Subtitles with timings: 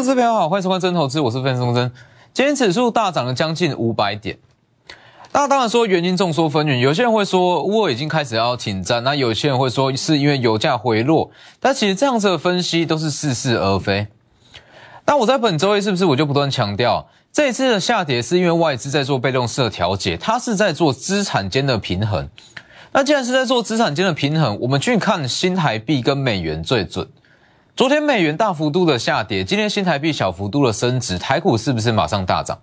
[0.00, 1.92] 各位投资朋友好，欢迎收看真投资，我是分松真。
[2.32, 4.38] 今天指数大涨了将近五百点，
[5.30, 11.30] 那当然说原因众说纷纭，有些人会说乌尔已经开始要停战，那有些人会说是因为油价回落，
[11.60, 14.06] 但其实这样子的分析都是似是而非。
[15.04, 22.26] 那我在本周一是不是我就不断强调，这一次的下跌是因为外资在做被动式的调节，它是在做资产间的平衡。
[22.92, 27.06] 那既然是在做资产间的平衡，我们去看新台币跟美元最准。
[27.80, 32.58] 昨天美元大幅度的下跌，今天新台币小幅度的升值，台股是不是马上大涨？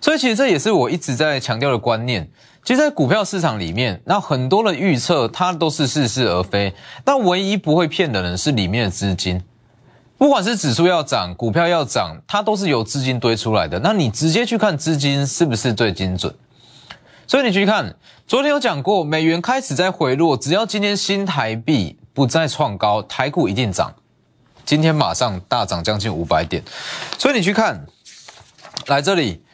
[0.00, 2.30] 所以其实这也是我一直在强调的观念。
[2.64, 6.72] 其实，在股票市场里面，那很多的预测它都是似是而非，
[7.04, 9.42] 那唯一不会骗的人是里面的资金。
[10.16, 13.80] 不管是指数要涨，股票要涨，它都是由资金堆出来的。
[13.80, 16.32] 那你直接去看资金是不是最精准？
[17.26, 17.96] 所以你去看，
[18.28, 21.98] 昨天有讲过，美元开始在回落，只要今天新台币。
[22.14, 23.94] 不再创高，台股一定涨。
[24.64, 26.62] 今天马上大涨将近五百点，
[27.18, 27.86] 所以你去看，
[28.86, 29.44] 来这里，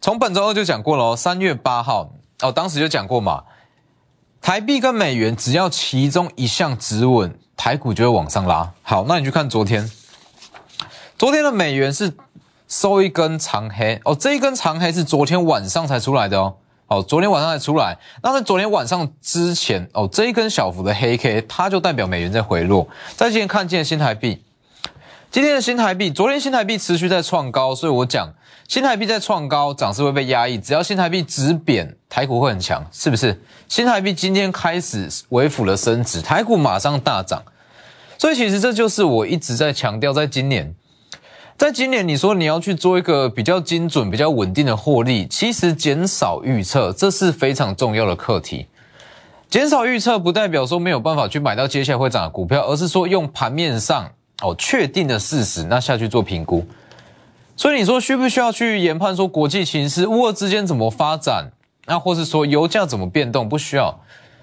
[0.00, 1.16] 从本周二就讲过了哦。
[1.16, 3.42] 三月八号哦，当时就讲过嘛，
[4.40, 8.72] 台币跟美元只要其中一项止稳，台股就会往上拉。
[8.82, 9.90] 好，那你去看昨天，
[11.18, 12.16] 昨天的美元是
[12.68, 16.56] 收一根长黑哦，这一根长黑是昨天晚上才出来的哦。
[16.92, 22.86] 哦，昨天晚上才出来，那在昨天晚上之前，哦，这一根小幅的黑 K，它就代表美元在回落。
[23.16, 24.42] 在今天看见新台币，
[25.30, 28.30] 今天的新台币，昨天新台币持续在创高，所以我讲
[28.68, 30.58] 新台币在创高，涨势会被压抑。
[30.58, 33.42] 只要新台币止贬，台股会很强，是不是？
[33.68, 37.42] 新台币今天开始微幅的升值，台股马上大涨。
[38.18, 40.74] 所以其实这就是我一直在强调，在今年。
[41.58, 48.66] 在今年，你说你要去做一个比较精准、比较稳定的获利，其实减少预测这是非常重要的课题。
[49.48, 54.10] 减少预测不代表说没有办法去买到接下来会涨的股票，而是说用盘面上
[54.42, 56.66] 哦确定的事实，那下去做评估。
[57.54, 61.48] 所以你说需不需要去研判说国际形势、乌俄之间怎么发展，
[61.86, 63.48] 那或是说油价怎么变动？
[63.48, 63.96] 不需要。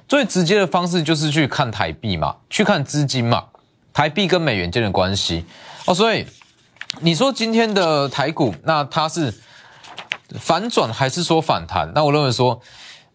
[0.07, 3.43] 最直接的方式就是去看台币嘛，去看资金嘛，
[3.91, 5.43] 台币跟美元间的关系
[5.85, 6.25] 哦，所以。
[7.01, 9.33] 你说今天的台股，那它是
[10.39, 11.91] 反转还是说反弹？
[11.93, 12.59] 那我认为说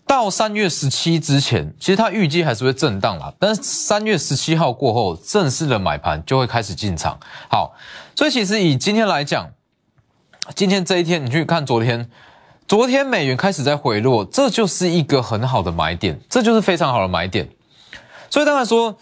[0.06, 3.34] 到三月十七之前，其实它预计还是会震荡啦。
[3.38, 7.18] 但是三月十七号过后，正式的买盘就会开始进场。
[7.50, 7.74] 好，
[8.14, 9.50] 所以其实以今天来讲，
[10.54, 12.08] 今天这一天你去看昨天，
[12.66, 17.48] 昨天美元开始在回落，这就是一个很好的买点，这就是非常好的买点。
[18.30, 18.96] 所以当然说。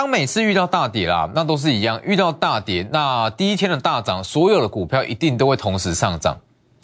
[0.00, 2.00] 当每次遇到大跌啦，那都是一样。
[2.02, 6.38] 遇到大跌，那第一天的大涨，所有的股票一定都会同时上涨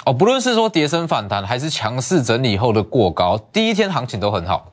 [0.04, 0.12] 哦。
[0.12, 4.70] 不论是说跌升反弹，还是强势整理后的过高，第一天行情都很好。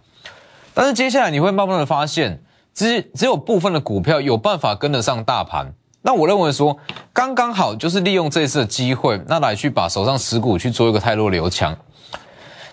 [0.74, 2.44] 但是接下来你会慢慢的发现，
[2.74, 5.74] 只只有部分的股票有办法跟得上大盘。
[6.02, 6.78] 那我认为说，
[7.14, 11.74] 刚刚好就是利用这次的机会，那来去把手上持股去做一个太弱留强。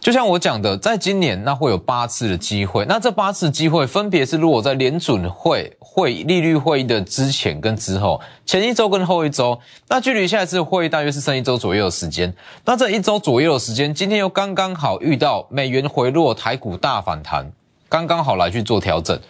[0.01, 12.35] 就像我讲的，在今年那会有八次的机会，那这八次机会分别是如果在联准会会利率会议的之前跟之后，前一周跟后一周，那距离下一次会议大约是剩一周左右的时间。
[12.65, 17.53] 那这一周左右的时间，今天又刚刚好遇到美元回落，台股大反弹，
[17.91, 19.21] 刚刚好来去做调整。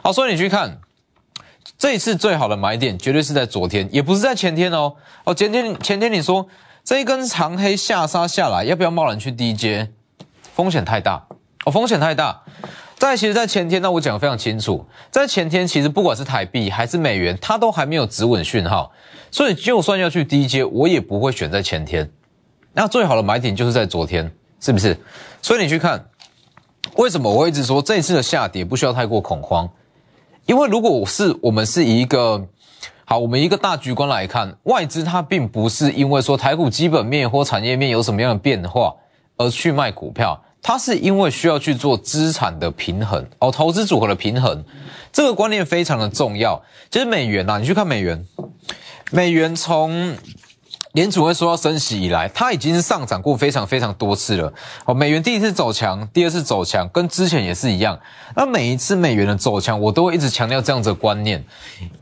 [0.00, 0.78] 好，所以你去看
[1.76, 4.94] 这一次最好的买点，绝对是在昨天，也不是在前天哦。
[5.24, 6.46] 哦，前天前天你说
[6.84, 9.90] 这一根长黑下杀下来，要不要贸然去低接？
[10.54, 11.24] 风险太大
[11.64, 12.42] 哦，风险太大。
[12.96, 18.92] 在其实，在前天，那我讲的非常清楚，在前天，其实不管是台币还是美元，它都还没有止稳讯号，
[19.30, 22.10] 所以就算要去低接，我也不会选在前天。
[22.74, 24.30] 那最好的买点就是在昨天，
[24.60, 24.94] 是不是？
[25.40, 26.04] 所以你去看，
[26.96, 29.66] 为什么我一直说这一次的下跌不需要太过恐慌？
[30.44, 32.46] 因为如果我是我们是一个
[33.06, 38.94] 好，我们一个大局观来看，外资它并不是因为说台股基本面或产业面有什么样的变化
[39.40, 40.44] 而去卖股票。
[40.62, 44.62] 它是因为需要去做资产的平衡哦，投资组合的平衡，
[45.10, 46.62] 这个观念非常的重要。
[46.90, 48.26] 其实美元呐，你去看美元，
[49.10, 50.14] 美元从。
[50.92, 54.52] 联储会说要升息以来，它已经是上涨过非常非常多次了。
[54.84, 57.96] 哦，美元第一次走强，第二次走强，跟之前也是一样。
[58.34, 61.44] 那每一次美元的走强，我都会一直强调这样子的观念：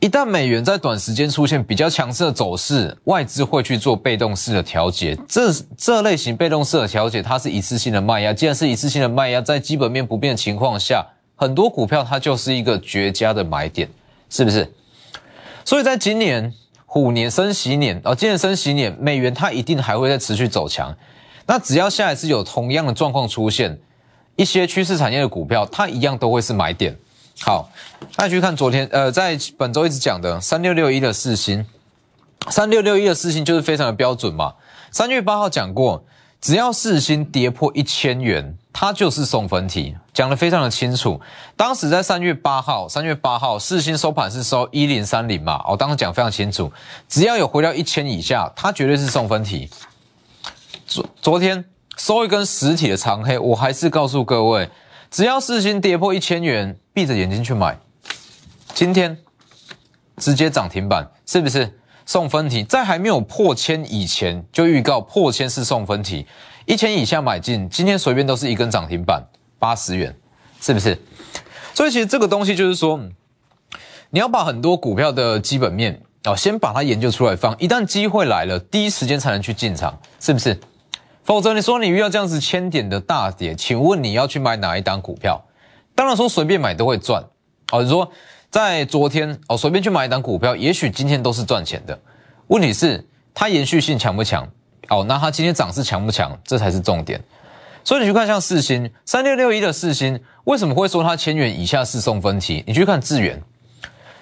[0.00, 5.14] 一旦美元在短时间出现比较强势的走势，外资会去做被动式的调节。
[5.29, 8.32] 这这类型被动式的调节，它是一次性的卖压。
[8.32, 11.06] 既然是一次性的卖压，在基本面不变的情况下，
[11.37, 13.87] 很多股票它就是一个绝佳的买点，
[14.31, 14.73] 是不是？
[15.62, 16.55] 所以在今年。
[16.90, 20.96] 虎年升息年哦，今年升息年，美元它一定还会再持续走强。
[21.46, 23.79] 那只要下一次有同样的状况出现，
[24.37, 26.96] 一些趋势产业的股票，它一样都会是买点。
[27.40, 27.70] 好，
[28.17, 31.64] 那去看昨天，呃，在本周一直讲的三六六一的四星，
[32.49, 34.55] 三六六一的四星就是非常的标准嘛。
[34.90, 36.02] 三月八号讲过，
[36.40, 41.20] 只要四星跌破一千元，它就是送分题，讲的非常的清楚。
[41.56, 46.73] 当时在三月八号，三月八号四星收盘是收一零三零嘛，我当时讲非常清楚，
[47.09, 49.70] 只要有回到一千以下，它绝对是送分题。
[50.88, 51.65] 昨昨天
[51.97, 54.69] 收一根实体的长黑，我还是告诉各位，
[55.09, 57.79] 只要四星跌破一千元，闭着眼睛去买。
[58.75, 59.17] 今天
[60.17, 61.79] 直接涨停板，是不是？
[62.06, 66.26] 送分题，在还没有破千以前就预告破千是送分题，
[66.67, 69.23] 一千以下买进，今天随便都是一根涨停板，
[69.59, 70.15] 八十元，
[70.61, 70.99] 是不是？
[71.75, 73.01] 所以其实这个东西就是说，
[74.11, 80.59] 你要把很多股票的基本面哦，先把它研究出来放，一旦机会来了，第一时间才能去进场，是不是？
[81.25, 85.45] 否则你说你遇到这样子千点的大跌，请问你要去买哪一档股票？
[85.95, 87.25] 当然说随便买都会赚
[87.73, 88.11] 哦，你说。
[88.51, 92.01] 在昨天哦，随便去买一档股票，也许今天都是赚钱的。
[92.47, 94.49] 问题是它延续性强不强？
[94.89, 96.35] 哦，那它今天涨势强不强？
[96.43, 97.23] 这才是重点。
[97.88, 102.62] 所以你去看像四星三六六一的四星，为什么会说它千元以下是送分题？
[102.67, 103.43] 你去看智远，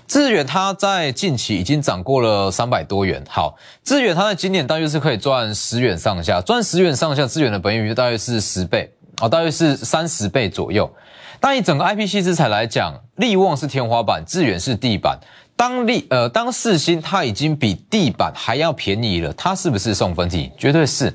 [0.07, 3.21] 智远它在近期已经涨过了三百多元。
[3.29, 8.89] 好，智远它在今年大约是可以赚十元上下，赚十元上下，智远的本益比大约是十倍，
[9.21, 10.89] 哦，大约是三十倍左右。
[11.41, 15.19] 但以整个 I P C 资材来讲，力旺是天花板，致远是地板。
[15.57, 20.53] 当力呃当四星它已经比地板还要便宜了，它是不是送分题？
[20.57, 21.13] 绝对是。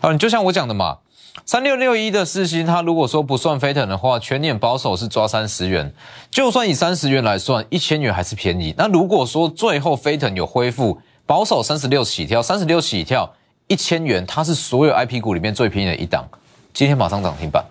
[0.00, 0.98] 好，你就像我讲的嘛，
[1.44, 5.92] 三六六一的四星，它如果说不算飞腾的话，全年保守是抓三十元。
[6.30, 8.74] 就算以三十元来算，一千元还是便宜。
[8.76, 13.32] 那如果说最后飞腾有恢复，保守三十六起跳，三十六起跳，
[13.68, 16.26] 一千元，它是所有 I P 股里面最便宜的一档。
[16.72, 17.64] 今天马上涨停板。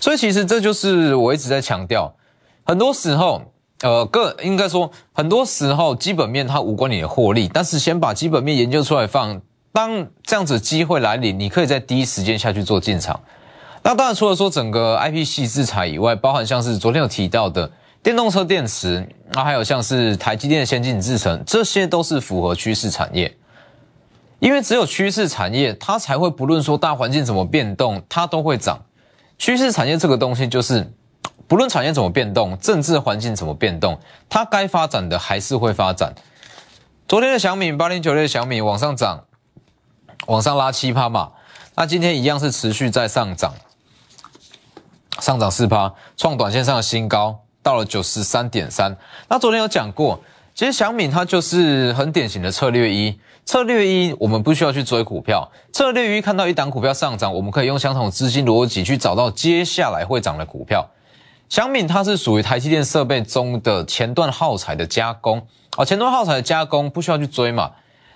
[0.00, 2.14] 所以其实这就是我一直在强调，
[2.64, 3.42] 很多时候，
[3.82, 9.40] 呃，个应该说，很多时候基本面它无关你的获利，但是先把基本面研究出来放，
[9.72, 13.18] 当这样子机会来临，你可以在第一时间下去做进场。
[13.82, 17.70] 那当然除了说整个 I P 系制裁以外，包含像是昨天有提到的
[18.02, 23.34] 电动车电池，那还有像是台积电先进制程，这些都是符合趋势产业，
[24.38, 28.78] 因为只有趋势产业，它才会不论说大环境怎么变动，它都会涨。
[29.38, 30.92] 趋势产业这个东西，就是
[31.48, 33.98] 不论产业怎么变动，政治环境怎么变动，
[34.28, 36.14] 它该发展的还是会发展。
[37.08, 39.24] 昨天的小米八零九六的小米往上涨，
[40.26, 41.30] 往上拉七趴嘛，
[41.74, 43.52] 那今天一样是持续在上涨，
[45.20, 48.96] 上涨四趴，创短线上的新高，到了九十三点三。
[49.28, 50.20] 那昨天有讲过，
[50.54, 53.18] 其实小米它就是很典型的策略一。
[53.44, 55.50] 策略一，我们不需要去追股票。
[55.72, 60.88] 策略一，看到一档股票上涨，我们可以用相同的资金逻辑去找到接下来会涨的股票。
[61.48, 65.44] 小敏它是属于台积电设备中的前段耗材的加工
[65.76, 67.72] 啊，前段耗材的加工不需要去追嘛。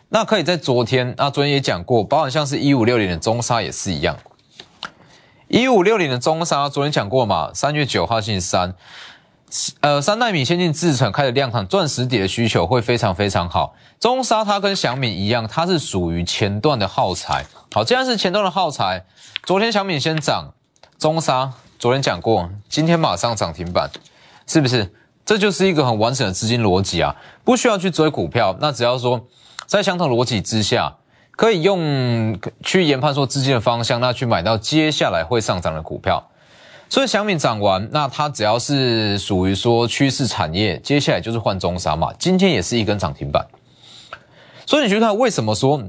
[0.09, 4.17] 那可以在昨天，那昨天也讲过，包含像是一五六零的中沙也是一样。
[5.49, 8.75] 一五六零的中沙昨天讲过嘛，三月九号星期三。
[9.81, 13.75] 呃，三纳米先进制程开始量产，钻石底的需求会非常非常好。
[14.01, 17.45] 中沙它跟小米一样，它是属于前段的耗材。
[17.73, 19.05] 好，既然是前段的耗材，
[19.45, 20.53] 昨天小米先涨，
[20.99, 23.89] 中沙昨天讲过，今天马上涨停板，
[24.47, 24.93] 是不是？
[25.25, 28.57] 这就是一个很完整的资金逻辑啊，不需要去追股票。
[28.61, 29.27] 那只要说
[29.67, 30.97] 在相同逻辑之下，
[31.33, 36.23] 可以用去研判说资金的方向，那去买到接下来会上涨的股票。
[36.89, 42.13] 所以小米涨完，那它只要是属于说趋势产业，接下来就是换中沙嘛。
[42.19, 43.45] 今天也是一根涨停板。
[44.65, 45.83] 所以你去看为什么说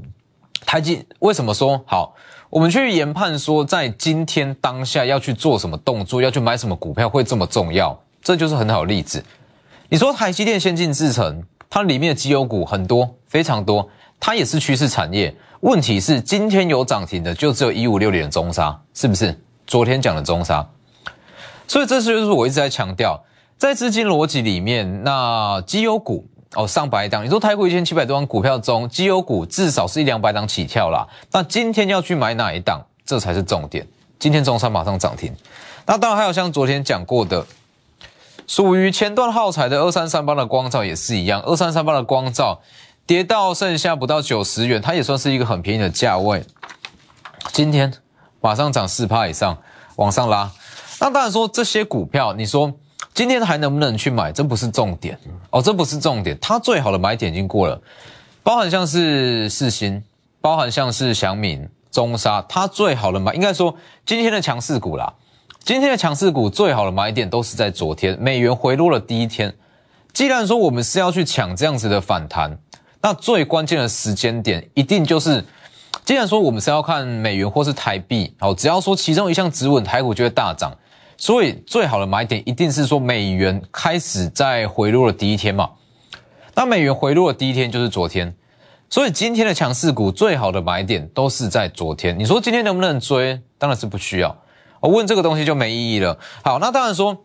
[0.66, 1.06] 台积？
[1.20, 2.16] 为什么说好？
[2.50, 8.00] 我们去研判说，在今天当下要去做什么动作，要去买什么股票会这么重要？
[8.24, 9.24] 这就是很好的例子。
[9.90, 15.34] 你说台积电先进制程，它里面的绩优股很多，非常多，它也是趋势产业。
[15.62, 19.38] 问题是今天有涨停的就只有一五六零的中沙，是不是？
[19.66, 20.66] 昨天讲的中沙。
[21.68, 23.22] 所以这是就是我一直在强调，
[23.58, 31.06] 在资金逻辑里面，那绩优股哦上百档，你说台股一千七百多万股票中，绩优股至少是一两百档起跳啦。
[31.32, 33.86] 那今天要去买哪一档，这才是重点。
[34.20, 35.36] 今天中沙马上涨停，
[35.86, 37.46] 那当然还有像昨天讲过的，
[38.48, 42.62] 属于前段耗材的二三三八的光照也是一样，二三三八的光照
[43.06, 46.44] 跌到剩下不到九十元，它也算是一个很便宜的价位。
[47.52, 47.94] 今天
[48.40, 49.58] 马上涨四趴以上，
[49.98, 50.50] 往上拉。
[51.00, 52.74] 那当然说这些股票，你说
[53.14, 54.32] 今天还能不能去买？
[54.32, 56.38] 这不是重点哦，这不是重点。
[56.40, 57.82] 它最好的买点已经过了，
[58.44, 60.02] 包含像是四星，
[60.40, 63.76] 包含像是祥敏、中沙，它最好的买，应该说
[64.06, 65.14] 今天的强势股啦。
[65.68, 69.54] 今天的强势股最好的买点都是在昨天美元回落了第一天。
[70.14, 72.58] 既然说我们是要去抢这样子的反弹，
[73.02, 75.44] 那最关键的时间点，一定就是，
[76.06, 80.72] 既然说我们是要看美元或是台币，好，只要说其中一项止稳，台股就会大涨。
[81.18, 85.70] 所以最好的买点一定是说美元开始在回落的第一天嘛。
[86.56, 88.34] 那美元回落的第一天就是昨天，
[88.90, 92.18] 所以今天的强势股最好的买点都是在昨天。
[92.18, 93.42] 你说今天能不能追？
[93.58, 94.34] 当然是不需要。
[94.80, 96.18] 我问这个东西就没意义了。
[96.44, 97.18] 好，那当然说，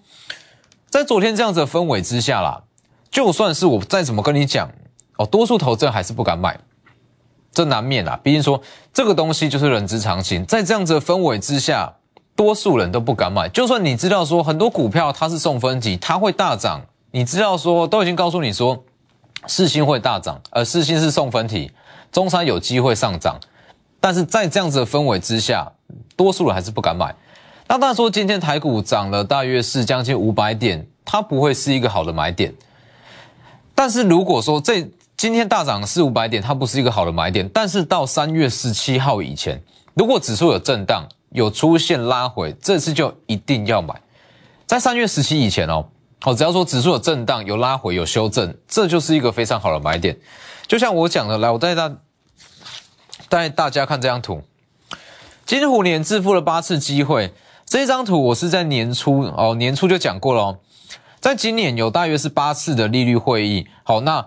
[0.89, 2.63] 在昨天这样子的氛围之下啦，
[3.11, 4.71] 就算是我再怎么跟你讲。
[5.19, 6.59] 哦，多数投资人还是不敢买，
[7.53, 8.19] 这难免啦。
[8.23, 8.63] 毕竟说
[8.95, 11.97] 这个东西就是人之常情，在这样子的氛围之下，
[12.35, 13.47] 多数人都不敢买。
[13.51, 16.81] 就算你知道说很多股票它是送分级，它会大涨，
[17.11, 18.83] 你知道说都已经告诉你说
[19.47, 21.71] 四星会大涨，而四星是送分题，
[22.11, 23.39] 中山有机会上涨，
[24.01, 25.71] 但是在这样子的氛围之下，
[26.17, 27.15] 多数人还是不敢买。
[27.73, 32.53] 那当然说今天台股涨了大约是将近五百点，它不会是一个好的买点。
[33.75, 34.87] 但是如果说这
[35.17, 37.49] 今天大涨四五百点，它不是一个好的买点。
[37.49, 39.59] 但是到三月十七号以前，
[39.95, 43.99] 如果指数有震荡，有出现拉回，这次就一定要买。
[44.67, 45.87] 在三月十七以前哦，
[46.25, 50.15] 哦，只要说指数有震荡、有拉回、有修正，这就是一个非常好的买点。
[50.67, 51.91] 就像我讲的，来，我带大
[53.31, 54.43] 带大家看这张图，
[55.47, 57.33] 金虎年致富了八次机会。
[57.73, 60.59] 这张图我是在年初哦，年初就讲过了哦，
[61.21, 63.67] 在今年有大约是八次的利率会议。
[63.83, 64.27] 好，那。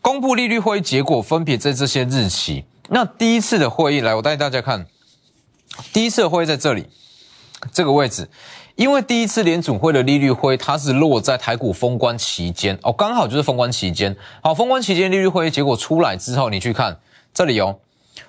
[0.00, 2.64] 公布利率会议结果分别在这些日期。
[2.90, 4.86] 那第一次的会议，来我带大家看，
[5.92, 6.86] 第一次的会议在这里
[7.72, 8.30] 这个位置，
[8.76, 14.16] 因为第一次联总会的利率会它是落在台股封关期间哦，刚好就是封关期间。
[14.40, 17.00] 好，封关期间利率会议结果出来之后，你去看
[17.34, 17.80] 这里哦，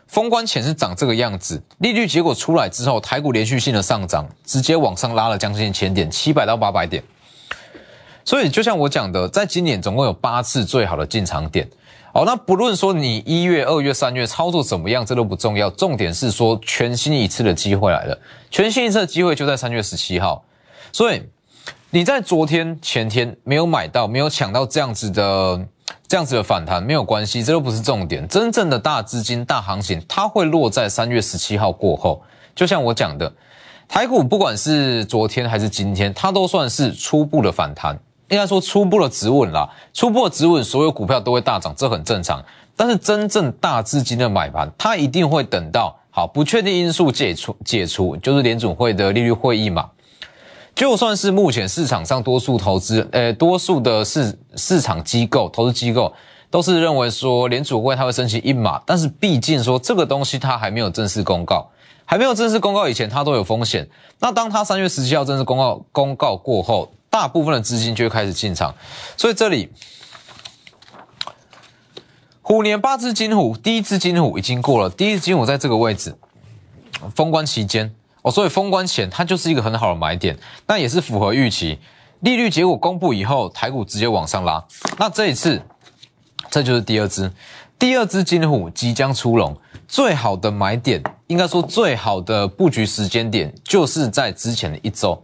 [0.07, 7.03] 封关前是长这个样子，利率结果出来之后，台股连续性的上涨，直接往上拉了将近千点，七百到八百点。
[8.23, 11.65] 所以，就像我讲的，在今年总共有八次最好的进场点。
[12.13, 15.69] 好，那不论说你一月、二月、三月操作怎么样，这都不重要。
[15.69, 20.43] 重点是说，全新一次的机会来了，全新一次的机会就在三月十七号。
[20.91, 21.21] 所以，
[21.91, 25.65] 你在昨天、前天没有买到、没有抢到这样子的、
[26.07, 28.25] 这样子的反弹，没有关系，这都不是重点。
[28.29, 32.21] 真正的大资金、大行情，它会落在三月十七号过后。
[32.55, 33.31] 就像我讲的，
[33.89, 37.99] 台股不管是昨天还是今天，它都算是初步的反弹。
[38.29, 42.43] 应该说初步的止稳啦，初步的止稳，所有股票都会大涨，这很正常。
[42.75, 49.89] 但是真正大资金的买盘，它一定会等到好不确定因素解除解除，就是联总会的利率会议嘛。
[50.77, 56.13] 就算是目前市场上多数投资，呃，多数的市市场机构、投资机构
[56.51, 61.67] 都是认为说联储会它会升息一码，但是毕竟说这个东西它还没有正式公告，
[62.05, 63.89] 还没有正式公告以前，它都有风险。
[64.19, 68.75] 那当它三月十七号正式公告公告过后，大部分的资金就会开始进场，
[69.17, 69.71] 所以这里
[72.43, 76.15] 虎年八只金虎，第一只金虎已经过了，第一只金虎在这个位置，
[77.15, 77.91] 封关期间
[78.27, 81.79] 哦，所以封关前它就是一个很好的买点，那也是符合预期。
[82.19, 84.61] 利率结果公布以后，台股直接往上拉，
[84.97, 85.61] 那这一次
[86.51, 87.31] 这就是第二只，
[87.79, 89.55] 第二只金虎即将出笼，
[89.87, 95.23] 最好的买点，应该说最好的布局时间点，就是在之前的一周。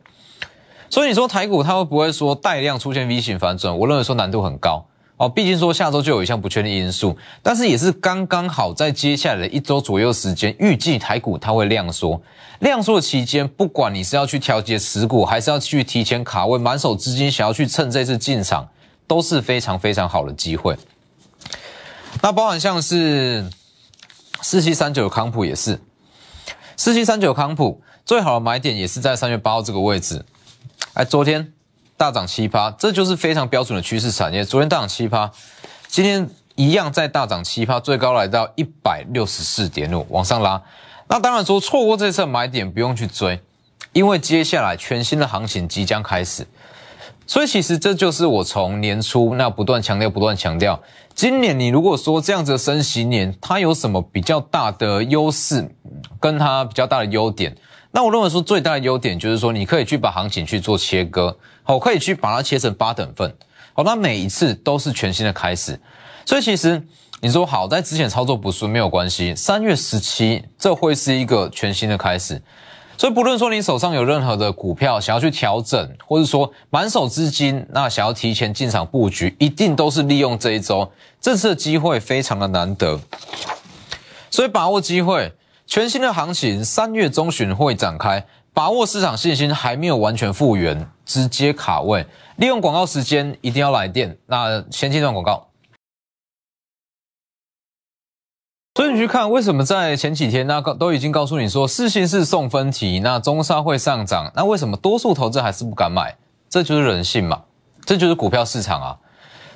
[0.89, 3.77] 所以你说台股它会不会说带量出现 V 型反转？
[3.77, 4.85] 我认为说难度很高
[5.23, 12.21] 哦，毕竟说下周就有一项不确定因素，但是也是刚刚好在接下来的一周左右时间，预计台股它会量缩。
[12.59, 18.67] 量缩的期间，不管你是要去调节持股，还是要去提前卡位满手资金，想要去趁这次进场，
[19.07, 20.75] 都是非常非常好的机会。
[22.21, 23.49] 那包含像是
[24.41, 25.79] 四七三九康普也是，
[26.75, 30.25] 四七三九康普最好的买点也是在三月八号这个位置。
[30.95, 31.53] 哎，昨天
[32.03, 34.43] 大涨七趴，这就是非常标准的趋势产业。
[34.43, 35.31] 昨天大涨七趴，
[35.87, 40.61] 今天一样再大涨七趴，最高来到一百六十四点五，往上拉。
[41.07, 43.39] 那当然说错过这次买点不用去追，
[43.93, 46.45] 因为接下来全新的行情即将开始。
[47.25, 50.77] 所以其实这就是我从年初那不断强调、不断强调，
[51.15, 55.73] 今年你如果说这样子的升息年，它有什么比较大的优势，
[56.19, 57.55] 跟它比较大的优点？
[57.95, 63.31] 那我认为说最大的优点就是说，你可以去把行情去做切割，好，可以去把它切成八等份，
[63.73, 65.79] 好，那每一次都是全新的开始。
[66.25, 66.81] 所以其实
[67.21, 72.41] 你说好在之前操作不顺没有关系，三月十七这会是一个全新的开始。
[72.97, 82.99] 所以不论说你手上有任何的股票想要去调整，或者说满手资金那想要提前进场布局，一定都是利用这一周，这次的机会非常的难得，
[84.31, 85.31] 所以把握机会。
[85.65, 92.05] 全新的行情三月中旬会展开，把握市场信心还没有完全复原，直接卡位，
[92.35, 94.17] 利用广告时间一定要来电。
[94.27, 95.47] 那先进段广告。
[98.75, 106.15] 所以你去看为什么在前几天那个都已经告诉你说四星是送分题，那中沙会上涨，那为什么多数投资还是不敢买？
[106.49, 107.43] 这就是人性嘛，
[107.85, 108.97] 这就是股票市场啊。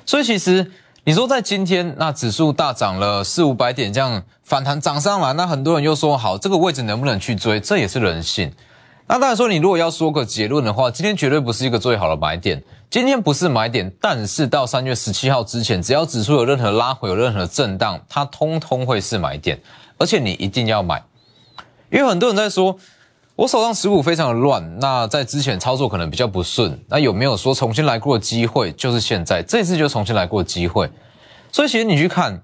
[0.06, 0.70] 所以其实
[1.08, 7.58] 你说在今天那指数大涨了四五百点这样反弹涨上来，那很多人又说好这个位置能不能去追？
[7.60, 8.52] 这也是人性。
[9.06, 12.62] 那当然说，你如果要说个结论的话，今天绝对不是一个最好的买点。
[12.90, 19.58] 今天不是买点，但是到三月十七号之前，只要指数有任何拉回、有任何震荡，它通通会是买点，
[19.96, 21.02] 而且你一定要买。
[21.90, 22.76] 因为很多人在说，
[23.38, 28.72] 我手上持股非常的乱，那在之前操作可能比较不顺，那有没有说重新来过机会？
[28.72, 30.90] 就是现在，这次就重新来过机会。
[31.52, 32.42] 所以其实你去看。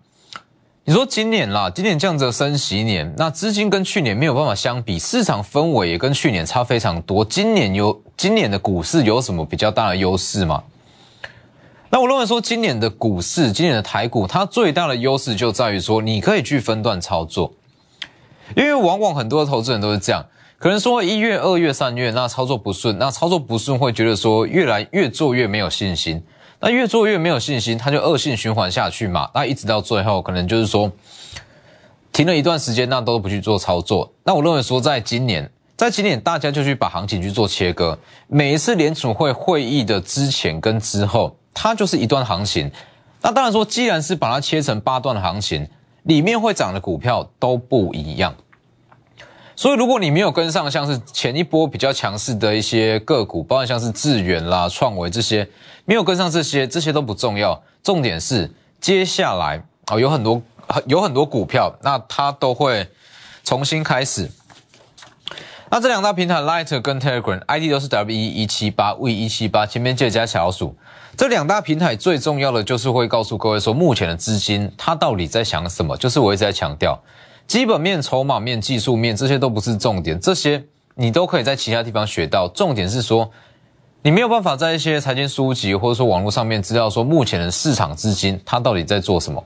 [0.84, 7.24] 你说今年啦，今年这样子的升息年，那资金跟去年没有办法相比，市场氛围也跟去年差非常多。
[7.24, 10.62] 今年有今年的股市有什么比较大的优势吗？
[11.90, 17.52] 那我认为说，今年的股市，今年的台股，它最大的优势就在于说，你可以去分段操作，
[18.54, 20.22] 因为往往很多投资人都是这样，
[20.58, 26.22] 可能说一月、二月、三月那操作不顺，那操作不顺会觉得说越来越做越没有信心。
[26.60, 29.28] 那越做越没有信心，它就恶性循环下去嘛。
[29.34, 30.90] 那一直到最后，可能就是说
[32.10, 34.10] 停了一段时间，那都不去做操作。
[34.24, 37.98] 那我认为说，在今年，在今年大家就去把行情去做切割。
[38.28, 42.70] 每一次联储会会议的之前跟之后，它就是一段行情。
[43.20, 45.68] 那当然说，既然是把它切成八段的行情，
[46.04, 48.34] 里面会涨的股票都不一样。
[49.56, 55.48] 所以，如果你没有跟上，像是前一波比较强势的一些个股，包括像是智远啦、创维这些，
[55.84, 57.62] 没有跟上这些，这些都不重要。
[57.82, 60.42] 重点是接下来哦，有很多
[60.86, 62.88] 有很多股票，那它都会
[63.44, 64.28] 重新开始。
[65.70, 70.76] 那这两大平台，Light 跟 Telegram，ID 都是 W 一一七八 V 一七八，前面记得加小数。
[71.16, 77.00] 这两大平台最重要的就是会告诉各位说，目前的资金它到底在想什么，就是我一直在强调。
[77.46, 82.48] 基本面、筹码面、技术面，这些都不是重点，这些你都可以在其他地方学到。
[82.48, 83.30] 重点是说，
[84.02, 89.44] 你没有办法在一些财经书籍或者说网络上面知道说，目前的市场资金它到底在做什么。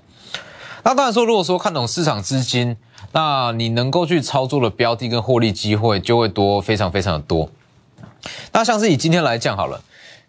[0.84, 2.76] 那当然说，如果说看懂市场资金，
[3.12, 7.50] 那你能够去操作的标的跟获利机会就会多，非常非常的多。
[8.52, 9.80] 那像是以今天来讲好了。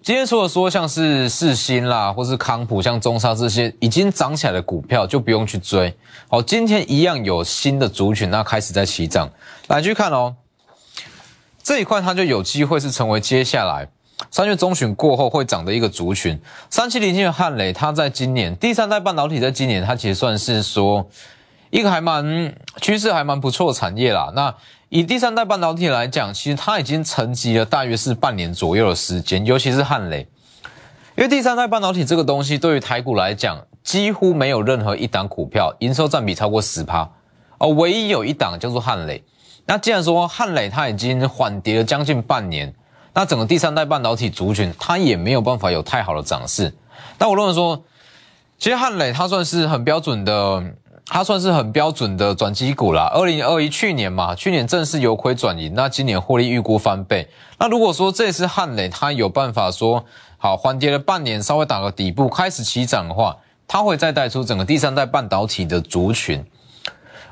[0.01, 5.93] 今天除了说像是世新啦，或是康普、像中沙这些已经涨起来的股票，就不用去追。
[6.29, 9.29] 好，今天一样有新的族群，那开始在起涨。
[9.67, 10.37] 来去看哦，
[11.61, 13.89] 这一块它就有机会是成为接下来
[14.31, 16.39] 三月中旬过后会涨的一个族群。
[16.69, 21.05] 三七零七的汉雷，它在今年第三代半导体，在今年它其实算是说
[21.69, 24.31] 一个还蛮趋势还蛮不错的产业啦。
[24.35, 24.53] 那
[24.89, 30.27] 以第三代半导体来讲，其实它已经沉积了大约是半年左右的时间，尤其是汉雷，
[31.15, 37.07] 因为第三代半导体这个东西对于台股来讲，几乎没有任何一档股票营收占比超过十趴，
[37.59, 39.23] 而唯一有一档叫做汉雷。
[39.67, 42.73] 那既然说汉雷它已经缓跌了将近半年，
[43.13, 46.73] 那整个第三代半导体族群它也没有办法有太好的涨势。
[47.19, 47.83] 但我认为说，
[48.57, 50.63] 其实汉雷它算是很标准的。
[51.11, 53.09] 它算是很标准的转机股啦。
[53.11, 57.27] 二零二一去年嘛，去年正式由亏转盈，那今年获利预估翻倍。
[57.57, 60.05] 那如果说这次汉磊它有办法说
[60.37, 63.35] 好缓跌了半年，稍微打个底部，开始起涨的话，
[63.67, 66.45] 它会再带出整个第三代半导体的族群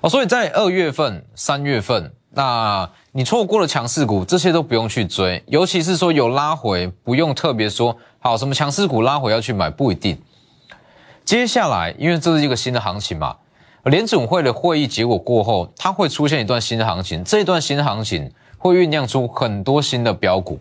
[0.02, 0.10] 哦。
[0.10, 10.20] 所以在二月份、三月份，那你错过了强势股，这些都不用去追，尤其是说有拉回，不用特别说好什么强势股拉回要去买，不一定。
[11.24, 13.36] 接下来，因为这是一个新的行情嘛。
[13.90, 20.60] 联总会的会议结果过后，它会出现一段新的行情，这一段新的行情会酝酿出很多新的标股。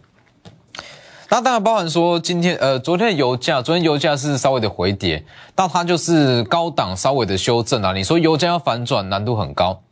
[1.29, 5.25] 那当然包含说今天呃昨天的油价，昨天油价是稍微的回跌，
[5.57, 7.93] 那它就是高档稍微的修正啊。
[7.93, 9.83] 你说油价要反转难度很高，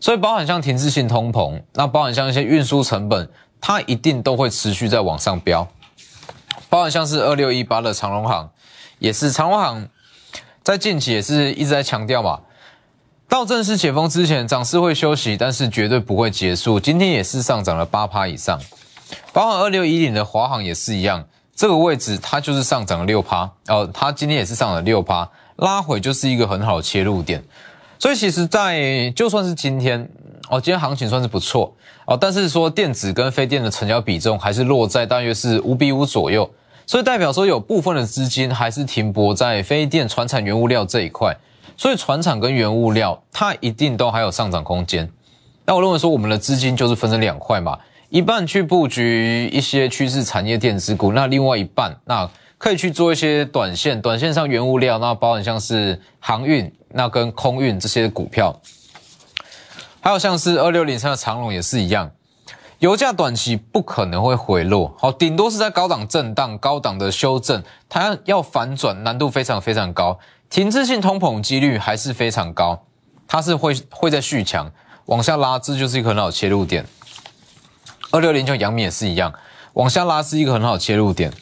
[0.00, 3.28] 所以包含像停滞性通膨，那包含像一些运输成本，
[3.60, 5.68] 它一定都会持续在往上飙。
[6.68, 8.50] 包含像是二六一八的长隆行，
[8.98, 9.88] 也是长隆行
[10.64, 12.40] 在近期也是一直在强调嘛。
[13.28, 16.78] 到正式解封之前，涨势会休息，但是绝对不会结束。
[16.78, 18.58] 今天也是上涨了八趴以上，
[19.32, 27.42] 包含二六一零的华航也是一样，这个位置它就是上涨了六趴哦，它今天也是上了六趴，拉回就是一个很好的切入点。
[27.98, 30.08] 所以其实，在就算是今天
[30.48, 31.74] 哦，今天行情算是不错
[32.06, 36.48] 哦，但是说电子跟非电的成交比重还是落在大约是五比五左右，
[36.86, 41.36] 所以代表说有部分的资金还是停泊在非电、船产、原物料这一块。
[41.76, 45.10] 所以船厂跟原物料，它一定都还有上涨空间。
[45.64, 58.58] 那我认为说，我们的资金就是分成两块嘛，一半去布局一些趋势产业电子股，那另外一半，那可以去做一些短线，短线上原物料，那包含像是航运，那跟空运这些股票，
[60.00, 62.10] 还有像是二六零三的长龙也是一样。
[62.78, 72.84] 油价短期不可能会回落，好，顶多是在高档震荡、高档的修正，它要反转难度非常非常高，停滞性通膨几率还是非常高，
[73.26, 74.70] 它是会会在续强
[75.06, 76.86] 往下拉，这就是一个很好切入点。
[78.12, 79.34] 二六零九阳明也是一样，
[79.74, 81.32] 往下拉是一个很好切入点。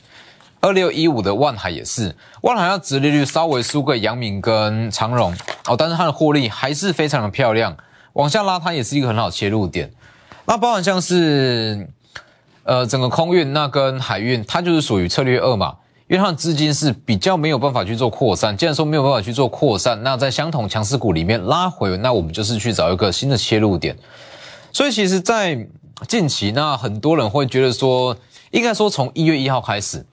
[0.60, 5.36] 二六一五的万海也是，万海要殖利率稍微输给阳明跟长荣
[5.66, 7.76] 哦，但是它的获利还是非常的漂亮，
[8.14, 9.92] 往下拉它也是一个很好切入点。
[10.46, 11.88] 那包含像是，
[12.62, 18.56] 呃，整个空运那跟海运，它就是属于策略二嘛，因为它的资金是比较没有办法去做扩散。
[18.56, 23.96] 既然说没有办法去做扩散，那在相同强势股里面拉回，那我们就是去找一个新的切入点。
[24.70, 25.66] 所以其实，在
[26.06, 28.16] 近期，那很多人会觉得说，
[28.50, 30.04] 应该说从一月一号开始，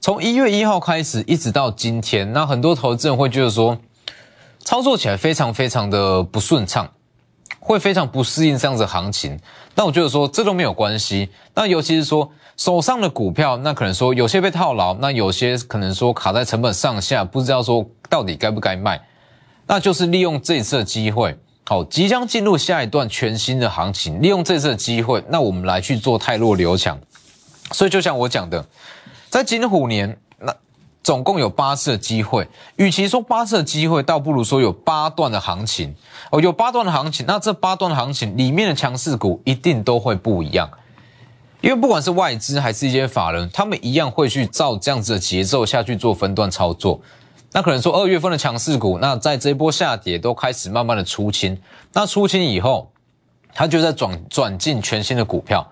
[0.00, 3.78] 从一月一号开始一直到今天，那很多投资人会觉得说，
[4.64, 6.90] 操作起来非常非常的不顺畅。
[7.66, 9.36] 会非常不适应这样子行情，
[9.74, 11.28] 但我觉得说这都没有关系。
[11.52, 19.00] 那尤其是说手上的股票，那可能说有些被套牢，那有些可能说卡在成本上下，不知道说到底该不该卖，
[19.66, 26.96] 那就是利用这一次的机会，好，即将进入下一段全新的行情，利用这次的机会，那我们来去做泰弱留强。
[27.72, 28.64] 所以就像我讲的，
[29.28, 30.16] 在金虎年。
[31.06, 35.94] 总共有八次的机会，与其说八次的机会，倒不如说有八段的行情
[36.32, 40.68] 哦，有八段的行情，那这八段的行情里面的强势股一定都会不一样，
[41.60, 47.00] 因为不管是外资还是一些法人，他们一样会去照这样子的节奏下去做分段操作。
[47.52, 51.56] 那可能说二月份的强势股，那在这一波下跌都开始慢慢的出清，
[51.92, 52.90] 那出清以后，
[53.54, 55.64] 它就在转转进全新的股票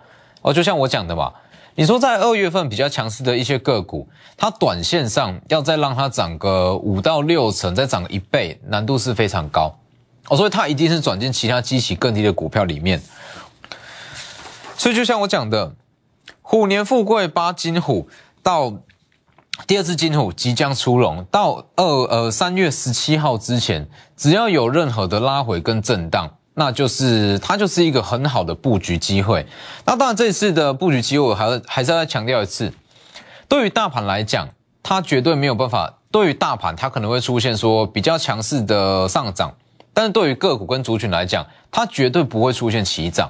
[0.42, 1.32] 哦，就像我讲的嘛。
[1.76, 9.76] 你说在二月份比较强势的一些个股，它短线上要再让它涨个五到六成，再涨一倍，难度是非常高
[10.28, 13.02] 哦，所以它一定是转进其他基期更低的股票里面。
[14.76, 15.74] 所以就像我讲的，
[16.42, 18.08] 虎年富贵八金虎
[18.40, 18.72] 到
[19.66, 26.36] 第二次金虎即将出笼，到二呃三月十七号之前，只要有任何的拉回跟震荡。
[26.54, 29.46] 那就是它就是一个很好的布局机会。
[29.84, 32.72] 那当然，这次的布局机会，我还还是要再强调一次，
[33.48, 34.48] 对于大盘来讲，
[34.82, 35.98] 它绝对没有办法。
[36.10, 39.52] 对于大盘，它可能会出现说比较强势的上涨，
[39.92, 43.28] 但是对于个股跟族群来讲，它绝对不会出现齐涨。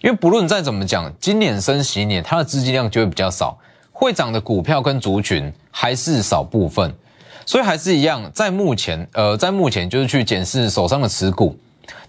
[0.00, 3.56] 因为不论再怎么讲，今年升息年，它的资金量就会比较少，
[3.92, 6.92] 会涨的股票跟族群还是少部分，
[7.46, 11.56] 所以还是一样，在目前，呃，在目前就是去检视手上的持股。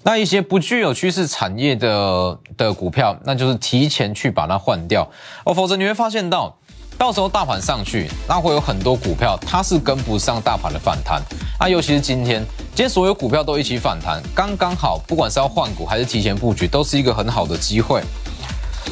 [0.04, 5.10] 那一些不具有趋势产业的的股票，那就是提前去把它换掉
[5.46, 6.56] 哦，否则你会发现到，
[6.98, 11.22] 到时候大盘上去，那会有很多股票它是跟不上大盘的反弹
[11.60, 12.42] 啊，尤其是今天，
[12.74, 18.02] 今天所有股票都一起反弹，刚刚好，不管是要换股还是提前布局，都是一个很好的机会。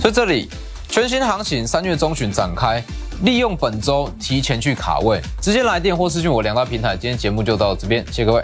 [0.02, 0.50] 所以这里
[0.90, 2.84] 全新行情三月中旬展开，
[3.24, 6.96] 利用本周提前去卡位，直接来电或私讯我两大平台。
[6.96, 8.44] 今天节目就到这边，谢谢各位。